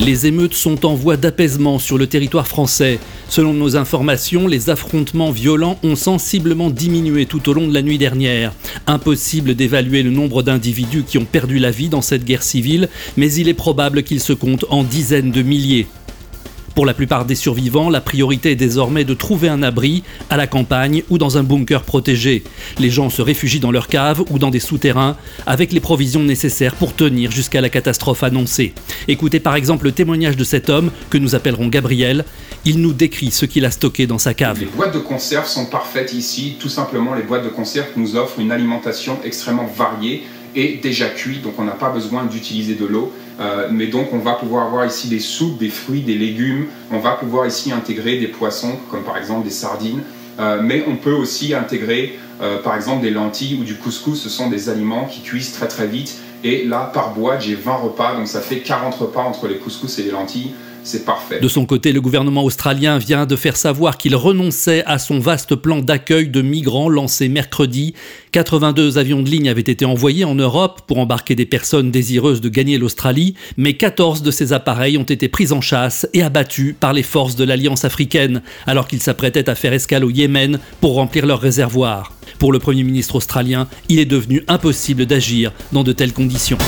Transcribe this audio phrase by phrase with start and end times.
[0.00, 2.98] Les émeutes sont en voie d'apaisement sur le territoire français.
[3.28, 7.96] Selon nos informations, les affrontements violents ont sensiblement diminué tout au long de la nuit
[7.96, 8.52] dernière.
[8.88, 13.32] Impossible d'évaluer le nombre d'individus qui ont perdu la vie dans cette guerre civile, mais
[13.34, 15.86] il est probable qu'ils se comptent en dizaines de milliers.
[16.74, 20.48] Pour la plupart des survivants, la priorité est désormais de trouver un abri à la
[20.48, 22.42] campagne ou dans un bunker protégé.
[22.80, 25.16] Les gens se réfugient dans leurs caves ou dans des souterrains
[25.46, 28.74] avec les provisions nécessaires pour tenir jusqu'à la catastrophe annoncée.
[29.06, 32.24] Écoutez par exemple le témoignage de cet homme que nous appellerons Gabriel.
[32.64, 34.58] Il nous décrit ce qu'il a stocké dans sa cave.
[34.58, 36.56] Les boîtes de conserve sont parfaites ici.
[36.58, 40.24] Tout simplement, les boîtes de conserve nous offrent une alimentation extrêmement variée
[40.56, 43.12] et déjà cuit, donc on n'a pas besoin d'utiliser de l'eau.
[43.40, 46.66] Euh, mais donc on va pouvoir avoir ici des soupes, des fruits, des légumes.
[46.92, 50.02] On va pouvoir ici intégrer des poissons, comme par exemple des sardines.
[50.38, 54.20] Euh, mais on peut aussi intégrer euh, par exemple des lentilles ou du couscous.
[54.20, 56.16] Ce sont des aliments qui cuisent très très vite.
[56.44, 59.98] Et là, par boîte, j'ai 20 repas, donc ça fait 40 repas entre les couscous
[59.98, 60.52] et les lentilles
[61.40, 65.54] De son côté, le gouvernement australien vient de faire savoir qu'il renonçait à son vaste
[65.54, 67.94] plan d'accueil de migrants lancé mercredi.
[68.32, 72.50] 82 avions de ligne avaient été envoyés en Europe pour embarquer des personnes désireuses de
[72.50, 76.92] gagner l'Australie, mais 14 de ces appareils ont été pris en chasse et abattus par
[76.92, 81.24] les forces de l'Alliance africaine, alors qu'ils s'apprêtaient à faire escale au Yémen pour remplir
[81.24, 82.12] leurs réservoirs.
[82.38, 86.58] Pour le Premier ministre australien, il est devenu impossible d'agir dans de telles conditions.